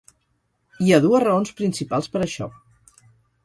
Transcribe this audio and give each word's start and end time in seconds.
Hi 0.85 0.93
ha 0.95 0.99
dues 1.03 1.23
raons 1.25 1.53
principals 1.61 2.13
per 2.17 2.23
a 2.23 2.25
això. 2.31 2.51